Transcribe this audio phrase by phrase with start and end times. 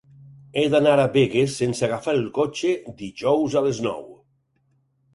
[0.59, 4.05] He d'anar a Begues sense agafar el cotxe dijous a les nou.